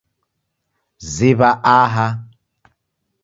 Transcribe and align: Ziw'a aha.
Ziw'a 1.13 1.49
aha. 1.77 2.07